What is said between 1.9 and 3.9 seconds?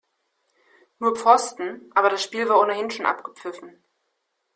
aber das Spiel war ohnehin schon abgepfiffen.